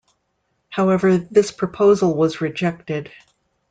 However, 0.69 1.19
this 1.19 1.51
proposal 1.51 2.15
was 2.17 2.41
rejected. 2.41 3.11